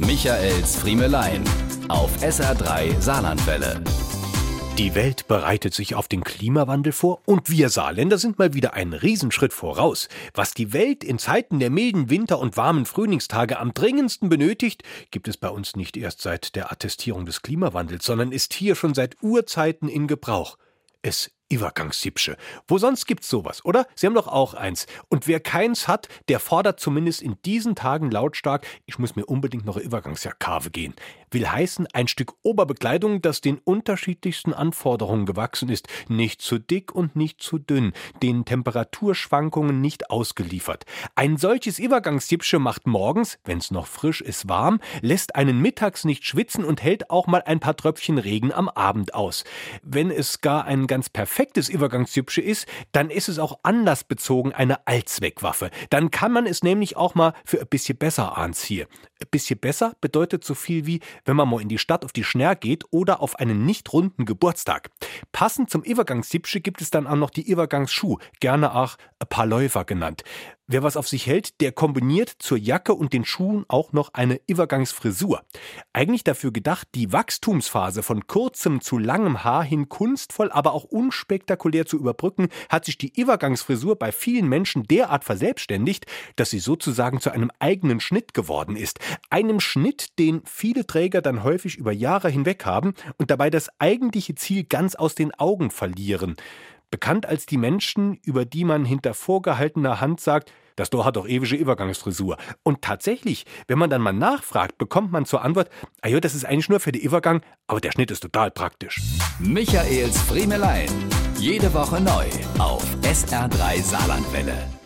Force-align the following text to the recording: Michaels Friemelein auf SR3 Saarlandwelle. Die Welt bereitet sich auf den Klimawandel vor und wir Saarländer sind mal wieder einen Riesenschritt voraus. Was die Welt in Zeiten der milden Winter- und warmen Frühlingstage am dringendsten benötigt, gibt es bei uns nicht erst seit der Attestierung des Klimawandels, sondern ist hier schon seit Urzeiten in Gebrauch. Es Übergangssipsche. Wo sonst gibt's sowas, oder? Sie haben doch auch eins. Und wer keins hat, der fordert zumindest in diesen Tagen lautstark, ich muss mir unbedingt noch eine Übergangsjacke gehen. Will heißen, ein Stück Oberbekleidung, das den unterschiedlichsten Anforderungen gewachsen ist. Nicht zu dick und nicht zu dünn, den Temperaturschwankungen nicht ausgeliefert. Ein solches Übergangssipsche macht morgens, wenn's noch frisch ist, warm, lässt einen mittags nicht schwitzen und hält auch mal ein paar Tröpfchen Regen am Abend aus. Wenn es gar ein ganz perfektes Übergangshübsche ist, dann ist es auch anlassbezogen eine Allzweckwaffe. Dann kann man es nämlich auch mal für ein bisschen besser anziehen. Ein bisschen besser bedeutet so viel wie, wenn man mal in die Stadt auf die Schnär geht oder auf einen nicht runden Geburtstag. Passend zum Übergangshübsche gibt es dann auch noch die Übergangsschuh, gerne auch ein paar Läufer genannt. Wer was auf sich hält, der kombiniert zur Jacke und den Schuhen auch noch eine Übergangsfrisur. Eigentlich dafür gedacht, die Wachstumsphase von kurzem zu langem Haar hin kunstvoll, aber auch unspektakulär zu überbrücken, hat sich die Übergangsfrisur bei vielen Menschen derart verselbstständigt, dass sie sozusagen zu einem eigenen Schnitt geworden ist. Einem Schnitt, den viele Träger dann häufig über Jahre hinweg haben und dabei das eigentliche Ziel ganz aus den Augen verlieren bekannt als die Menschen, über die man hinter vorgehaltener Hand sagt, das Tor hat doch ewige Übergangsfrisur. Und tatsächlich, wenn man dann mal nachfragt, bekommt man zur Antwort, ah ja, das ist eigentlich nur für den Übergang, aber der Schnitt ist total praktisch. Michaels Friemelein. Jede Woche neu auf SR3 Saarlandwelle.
Michaels 0.00 0.76
Friemelein 0.76 1.42
auf 1.88 2.22
SR3 2.22 3.00
Saarlandwelle. 3.00 3.82
Die 4.78 4.94
Welt 4.94 5.26
bereitet 5.26 5.74
sich 5.74 5.96
auf 5.96 6.06
den 6.06 6.22
Klimawandel 6.22 6.92
vor 6.92 7.20
und 7.26 7.50
wir 7.50 7.68
Saarländer 7.68 8.16
sind 8.16 8.38
mal 8.38 8.54
wieder 8.54 8.74
einen 8.74 8.92
Riesenschritt 8.92 9.52
voraus. 9.52 10.08
Was 10.34 10.54
die 10.54 10.72
Welt 10.72 11.02
in 11.02 11.18
Zeiten 11.18 11.58
der 11.58 11.70
milden 11.70 12.10
Winter- 12.10 12.38
und 12.38 12.56
warmen 12.56 12.86
Frühlingstage 12.86 13.58
am 13.58 13.74
dringendsten 13.74 14.28
benötigt, 14.28 14.84
gibt 15.10 15.26
es 15.26 15.36
bei 15.36 15.48
uns 15.48 15.74
nicht 15.74 15.96
erst 15.96 16.22
seit 16.22 16.54
der 16.54 16.70
Attestierung 16.70 17.26
des 17.26 17.42
Klimawandels, 17.42 18.06
sondern 18.06 18.30
ist 18.30 18.54
hier 18.54 18.76
schon 18.76 18.94
seit 18.94 19.20
Urzeiten 19.20 19.88
in 19.88 20.06
Gebrauch. 20.06 20.58
Es 21.02 21.32
Übergangssipsche. 21.48 22.36
Wo 22.66 22.78
sonst 22.78 23.06
gibt's 23.06 23.28
sowas, 23.28 23.64
oder? 23.64 23.86
Sie 23.94 24.06
haben 24.06 24.14
doch 24.14 24.28
auch 24.28 24.54
eins. 24.54 24.86
Und 25.08 25.26
wer 25.26 25.40
keins 25.40 25.88
hat, 25.88 26.08
der 26.28 26.40
fordert 26.40 26.80
zumindest 26.80 27.22
in 27.22 27.36
diesen 27.44 27.74
Tagen 27.74 28.10
lautstark, 28.10 28.66
ich 28.86 28.98
muss 28.98 29.16
mir 29.16 29.24
unbedingt 29.26 29.64
noch 29.64 29.76
eine 29.76 29.84
Übergangsjacke 29.84 30.70
gehen. 30.70 30.94
Will 31.30 31.48
heißen, 31.48 31.86
ein 31.92 32.08
Stück 32.08 32.34
Oberbekleidung, 32.42 33.22
das 33.22 33.40
den 33.40 33.58
unterschiedlichsten 33.58 34.52
Anforderungen 34.52 35.26
gewachsen 35.26 35.68
ist. 35.68 35.88
Nicht 36.08 36.42
zu 36.42 36.58
dick 36.58 36.94
und 36.94 37.16
nicht 37.16 37.42
zu 37.42 37.58
dünn, 37.58 37.92
den 38.22 38.44
Temperaturschwankungen 38.44 39.80
nicht 39.80 40.10
ausgeliefert. 40.10 40.84
Ein 41.14 41.36
solches 41.36 41.78
Übergangssipsche 41.78 42.58
macht 42.58 42.86
morgens, 42.86 43.38
wenn's 43.44 43.70
noch 43.70 43.86
frisch 43.86 44.20
ist, 44.20 44.48
warm, 44.48 44.80
lässt 45.02 45.36
einen 45.36 45.60
mittags 45.60 46.04
nicht 46.04 46.24
schwitzen 46.24 46.64
und 46.64 46.82
hält 46.82 47.10
auch 47.10 47.26
mal 47.26 47.42
ein 47.44 47.60
paar 47.60 47.76
Tröpfchen 47.76 48.18
Regen 48.18 48.52
am 48.52 48.68
Abend 48.68 49.14
aus. 49.14 49.44
Wenn 49.82 50.10
es 50.10 50.40
gar 50.40 50.64
ein 50.64 50.86
ganz 50.86 51.08
perfektes 51.08 51.68
Übergangshübsche 51.68 52.40
ist, 52.40 52.66
dann 52.92 53.10
ist 53.10 53.28
es 53.28 53.38
auch 53.38 53.58
anlassbezogen 53.62 54.52
eine 54.52 54.86
Allzweckwaffe. 54.86 55.70
Dann 55.90 56.10
kann 56.10 56.32
man 56.32 56.46
es 56.46 56.62
nämlich 56.62 56.96
auch 56.96 57.14
mal 57.14 57.34
für 57.44 57.60
ein 57.60 57.66
bisschen 57.66 57.98
besser 57.98 58.36
anziehen. 58.38 58.86
Ein 59.20 59.28
bisschen 59.30 59.58
besser 59.58 59.94
bedeutet 60.00 60.44
so 60.44 60.54
viel 60.54 60.86
wie, 60.86 61.00
wenn 61.24 61.36
man 61.36 61.48
mal 61.48 61.60
in 61.60 61.68
die 61.68 61.78
Stadt 61.78 62.04
auf 62.04 62.12
die 62.12 62.24
Schnär 62.24 62.56
geht 62.56 62.84
oder 62.90 63.20
auf 63.20 63.36
einen 63.38 63.64
nicht 63.64 63.92
runden 63.92 64.24
Geburtstag. 64.24 64.90
Passend 65.32 65.70
zum 65.70 65.82
Übergangshübsche 65.82 66.60
gibt 66.60 66.80
es 66.80 66.90
dann 66.90 67.06
auch 67.06 67.16
noch 67.16 67.30
die 67.30 67.48
Übergangsschuh, 67.48 68.18
gerne 68.40 68.74
auch 68.74 68.96
ein 69.18 69.28
paar 69.28 69.46
Läufer 69.46 69.84
genannt. 69.84 70.24
Wer 70.70 70.82
was 70.82 70.98
auf 70.98 71.08
sich 71.08 71.26
hält, 71.26 71.62
der 71.62 71.72
kombiniert 71.72 72.28
zur 72.40 72.58
Jacke 72.58 72.92
und 72.92 73.14
den 73.14 73.24
Schuhen 73.24 73.64
auch 73.68 73.94
noch 73.94 74.12
eine 74.12 74.38
Übergangsfrisur. 74.46 75.40
Eigentlich 75.94 76.24
dafür 76.24 76.52
gedacht, 76.52 76.88
die 76.94 77.10
Wachstumsphase 77.10 78.02
von 78.02 78.26
kurzem 78.26 78.82
zu 78.82 78.98
langem 78.98 79.44
Haar 79.44 79.64
hin 79.64 79.88
kunstvoll, 79.88 80.52
aber 80.52 80.74
auch 80.74 80.84
unspektakulär 80.84 81.86
zu 81.86 81.96
überbrücken, 81.96 82.48
hat 82.68 82.84
sich 82.84 82.98
die 82.98 83.18
Übergangsfrisur 83.18 83.96
bei 83.96 84.12
vielen 84.12 84.46
Menschen 84.46 84.82
derart 84.82 85.24
verselbstständigt, 85.24 86.04
dass 86.36 86.50
sie 86.50 86.58
sozusagen 86.58 87.18
zu 87.18 87.30
einem 87.30 87.50
eigenen 87.60 87.98
Schnitt 87.98 88.34
geworden 88.34 88.76
ist. 88.76 88.98
Einem 89.30 89.60
Schnitt, 89.60 90.18
den 90.18 90.42
viele 90.44 90.86
Träger 90.86 91.22
dann 91.22 91.44
häufig 91.44 91.78
über 91.78 91.92
Jahre 91.92 92.28
hinweg 92.28 92.66
haben 92.66 92.92
und 93.16 93.30
dabei 93.30 93.48
das 93.48 93.70
eigentliche 93.78 94.34
Ziel 94.34 94.64
ganz 94.64 94.96
aus 94.96 95.14
den 95.14 95.32
Augen 95.32 95.70
verlieren 95.70 96.36
bekannt 96.90 97.26
als 97.26 97.46
die 97.46 97.56
Menschen, 97.56 98.18
über 98.24 98.44
die 98.44 98.64
man 98.64 98.84
hinter 98.84 99.14
vorgehaltener 99.14 100.00
Hand 100.00 100.20
sagt, 100.20 100.52
das 100.76 100.90
Tor 100.90 101.04
hat 101.04 101.16
doch 101.16 101.26
ewige 101.26 101.56
Übergangsfrisur. 101.56 102.36
Und 102.62 102.82
tatsächlich, 102.82 103.46
wenn 103.66 103.78
man 103.78 103.90
dann 103.90 104.00
mal 104.00 104.12
nachfragt, 104.12 104.78
bekommt 104.78 105.10
man 105.10 105.26
zur 105.26 105.42
Antwort, 105.42 105.70
ah 106.02 106.08
ja, 106.08 106.20
das 106.20 106.34
ist 106.34 106.44
eigentlich 106.44 106.68
nur 106.68 106.78
für 106.80 106.92
den 106.92 107.02
Übergang, 107.02 107.42
aber 107.66 107.80
der 107.80 107.90
Schnitt 107.90 108.12
ist 108.12 108.20
total 108.20 108.50
praktisch. 108.52 109.00
Michaels 109.40 110.22
Friemelein. 110.22 110.88
Jede 111.36 111.72
Woche 111.74 112.00
neu 112.00 112.26
auf 112.58 112.84
SR3 113.02 113.82
Saarlandwelle. 113.82 114.77